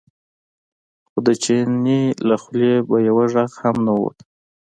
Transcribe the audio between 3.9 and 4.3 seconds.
ووت.